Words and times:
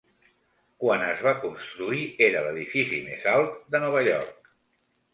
Quan 0.83 1.03
es 1.07 1.21
va 1.25 1.35
construir, 1.43 2.01
era 2.31 2.43
l'edifici 2.49 3.05
més 3.13 3.31
alt 3.37 3.57
de 3.77 3.87
Nova 3.89 4.07
York. 4.13 4.55